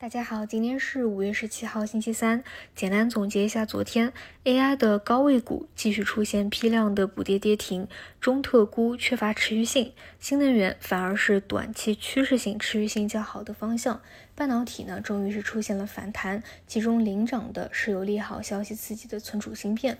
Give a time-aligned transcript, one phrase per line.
[0.00, 2.44] 大家好，今天是五月十七号，星期三。
[2.72, 4.12] 简单总结一下，昨天
[4.44, 7.88] AI 的高位股继续出现批量的补跌跌停，
[8.20, 14.00] 中特估缺乏持续性，新能源反而是短期趋势性、持续性较好的方向。
[14.36, 19.98] 半导体呢，终于是出现了反弹，其中领涨的是有利好消息刺激的存储芯片。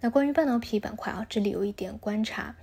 [0.00, 2.56] 那关于半导体板块啊，这里有一点观察。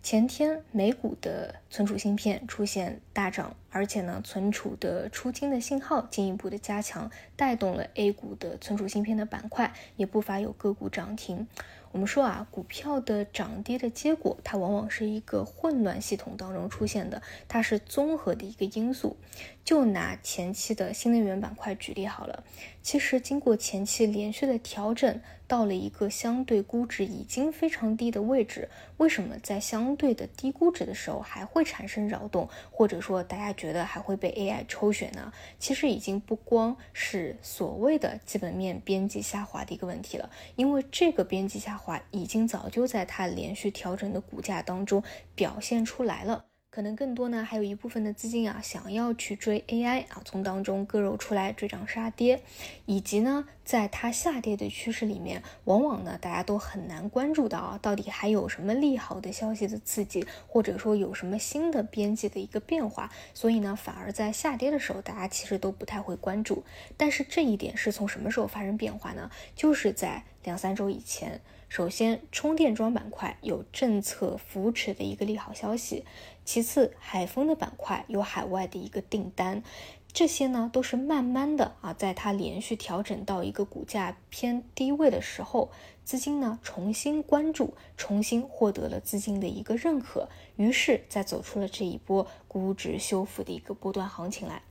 [0.00, 11.46] 前天美股的存储芯片出现大涨，而且呢，存储的出金的信号进一步的加强，带动了 A 股的存储芯片的板块，也不乏有个股涨停。
[11.90, 19.16] 我们说啊，股票的涨跌的结果，它往往是一个混乱系统当中出现的，它是综合的一个因素。
[19.64, 22.44] 就拿前期的新能源板块举例好了，
[22.88, 28.66] 其实经过前期连续的调整，到了一个相对估值已经非常低的位置，
[28.96, 35.30] 为什么在相对的低估值的时候还会产生扰动，或者说大家觉得还会被 AI 抽选呢？
[35.58, 46.46] 其实已经不光是所谓的基本面边际下滑的一个问题了，因为这个边际下滑已经早就在它连续调整的股价当中表现出来了。
[46.78, 52.40] 可能更多呢，还有一部分的资金啊，想要去追 AI 啊，从当中割肉出来追涨杀跌，
[52.86, 66.62] 以及呢，在它下跌的趋势里面，往往呢，大家都很难关注到啊，到底还有什么利好的消息的刺激，或者说有什么新的边际的一个变化，所以呢，反而在下跌的时候，大家其实都不太会关注。
[66.96, 69.28] 但是这一点是从什么时候发生变化呢？
[69.56, 71.40] 就是在两三周以前。
[71.68, 76.02] 首先，充电桩板块有政策扶持的一个利好消息；
[76.44, 79.62] 其次，海风的板块有海外的一个订单，
[80.10, 85.70] 这些呢都是慢慢的啊，在它连续调整到一个股价偏低位的时候，
[86.04, 94.62] 资金呢重新关注，重新获得了资金的一个认可，于是再走出了这一波估值修复的一个波段行情来。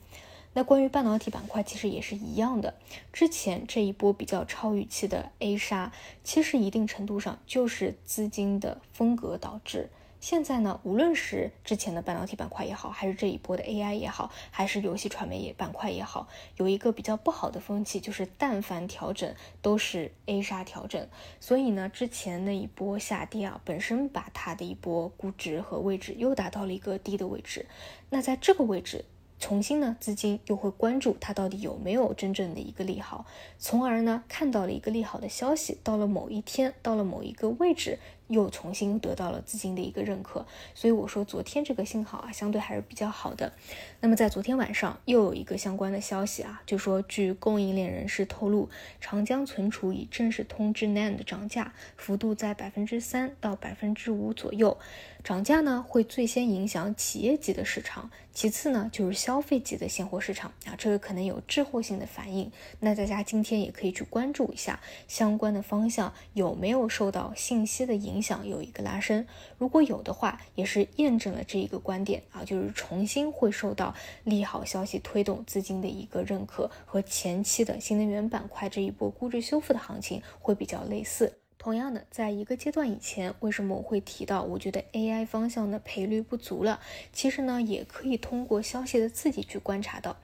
[0.57, 2.73] 那关于半导体板块，其实也是一样的。
[3.13, 5.91] 之前这一波比较超预期的 A 杀，
[6.23, 9.91] 其实一定程度上就是资金的风格导致。
[10.19, 19.31] 现在呢，无论是之前的半导体板块也好，还是这一波的 AI 也好，还是游戏传媒也板块也好，有一个比较不好的风气，就是但凡调整
[19.61, 21.07] 都是 A 杀调整。
[21.39, 27.67] 所以呢，之前那一波下跌啊，本身把它的一波估值和位置又达到了一个低的位置。
[28.09, 29.05] 那在这个位置。
[29.39, 33.25] 重新呢，资金又会关注它到底有没有真正的一个利好，
[33.59, 37.99] 从而呢看到了一个利好的消息，到了某一天，到了某一个位置。
[38.27, 43.53] 又重新得到了资金的一个认可，所以我说昨天这个信号啊，相对还是比较好的。
[44.01, 54.77] 那么在昨天晚上又有一个相关的消息啊，就说据供应链人士透露，长江存储已正式通知 NAND 涨价，幅度在百分之三到百分之五左右。
[55.23, 62.51] 涨价呢会最先影响企业级的市场，其次呢就是消费级的现货市场啊，这个可能有滞后性的反应。
[62.79, 68.16] 那大家今天也可以去关注一下相关的方向有没有受到信息的影。
[68.17, 69.27] 影响有一个拉伸，
[69.59, 81.31] 如果有的话，也是验证了这一个观点啊，就是重新会受到利好消息推动资金的一个认可，和前期的新能源板块这一波估值修复的行情会比较类似。
[81.57, 86.79] 同样的，在一个阶段以前，为什么我会提到我觉得 AI 方向的赔率不足了？
[87.11, 90.15] 其实呢，也可以通过消息的刺激去观察到。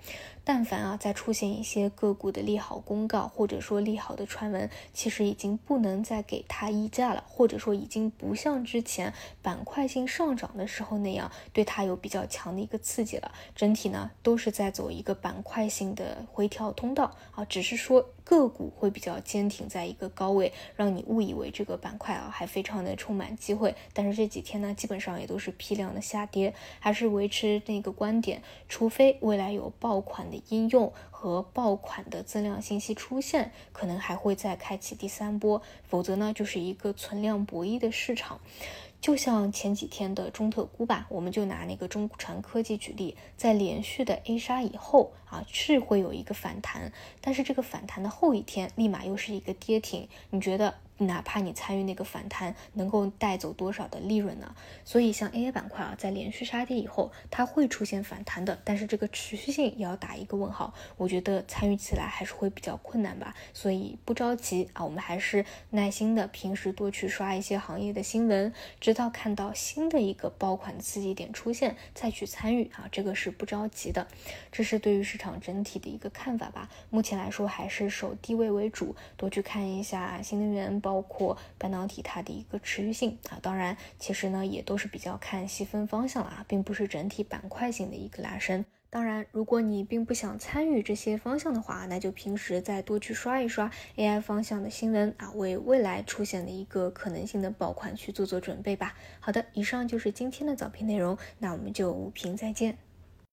[0.45, 13.31] 但凡啊，再出现一些个股的利好公告，或者说利好的传闻，其实已经不能再给它溢价了，或者说已经不像之前板块性上涨的时候那样对它有比较强的一个刺激了。
[13.55, 23.73] 整体呢，都是在走一个板块性的回调通道啊，只是说个股会比较坚挺在一个高位，让你误以为这个板块啊还非常的充满机会。
[23.91, 30.44] 但是这几天呢，基本上也都是批量的下跌，还是维持那个观点，除非未来有爆款的。
[30.50, 38.41] 应用和爆款的增量信息出现，可能还会再开启第三波，否则呢，就是一个存量博弈的市场。
[39.00, 46.91] 就像前几天的中特估吧，我们就拿那个中传科技举例，在连续的 A 杀以后啊，是会有一个反弹，
[47.22, 50.08] 但是这个反弹的后一天，立马又是一个跌停。
[50.29, 50.75] 你觉得？
[50.99, 54.55] 哪怕你参与那个反弹，能够带走多少的利润呢？
[54.85, 60.73] 所以像 A A 板块啊，在连续杀跌以后，它会出现反弹的，但是这个持续性也要打一个问号。
[60.97, 63.35] 我觉得参与起来还是会比较困难吧。
[63.53, 74.07] 所以不着急啊，我们还是耐心的，平时多去刷一些行业的新闻，直到看到新的一个爆款刺激点出现，再去参与啊，这个是不着急的。
[74.51, 76.69] 这是对于市场整体的一个看法吧。
[76.91, 80.83] 目前来说，还是守低位为主，多去看一下新能源。
[80.84, 88.64] 包括半导体它的一个持续性啊，当然其实呢也都是比较看细分方向了啊，并不是整体板块性的一个拉升。
[88.90, 98.94] 当然，如果你并不想参与这些方向的话，那就平时再多去刷一刷 AI 方向的新闻啊，为未来出现的一个可能性的爆款去做做准备吧。
[99.20, 102.78] 好的，以上就是今天的早评内容，那我们就午评再见。